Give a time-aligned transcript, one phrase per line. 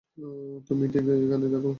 [0.67, 1.69] তুমি ঠিক এখানেই থাকো।